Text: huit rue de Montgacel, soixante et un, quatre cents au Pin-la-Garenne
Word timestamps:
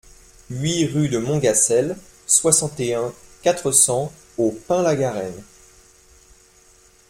huit 0.49 0.87
rue 0.87 1.09
de 1.09 1.19
Montgacel, 1.19 1.95
soixante 2.25 2.79
et 2.79 2.95
un, 2.95 3.13
quatre 3.43 3.71
cents 3.71 4.11
au 4.39 4.49
Pin-la-Garenne 4.51 5.43